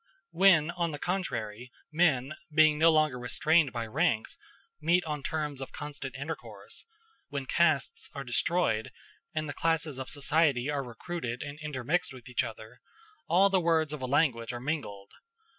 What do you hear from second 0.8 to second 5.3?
the contrary, men, being no longer restrained by ranks, meet on